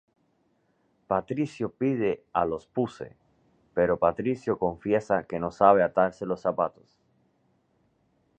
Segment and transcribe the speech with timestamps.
[1.05, 3.15] Patricio pide a los puse,
[3.75, 6.97] pero Patricio confiesa que no sabe atarse los zapatos.